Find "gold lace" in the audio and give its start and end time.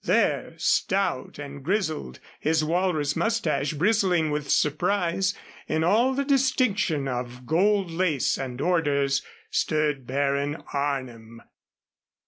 7.45-8.35